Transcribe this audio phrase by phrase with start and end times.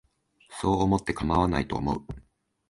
[0.49, 2.07] そう思ってかまわないと思う